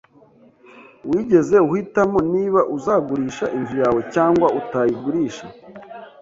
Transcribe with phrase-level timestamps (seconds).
[1.09, 5.45] Wigeze uhitamo niba uzagurisha inzu yawe cyangwa utayigurisha?